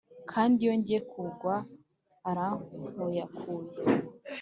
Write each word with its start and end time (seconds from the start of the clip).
Kandi 0.31 0.57
iyo 0.63 0.73
ngiye 0.79 0.99
kugwa 1.11 1.55
arankuyakuya 2.29 3.79